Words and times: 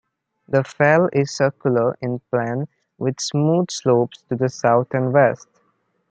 The 0.47 0.63
fell 0.63 1.09
is 1.13 1.29
circular 1.29 1.95
in 2.01 2.21
plan 2.31 2.67
with 2.97 3.19
smooth 3.21 3.69
slopes 3.69 4.23
to 4.29 4.35
the 4.35 4.49
south 4.49 4.95
and 4.95 5.13
west. 5.13 5.47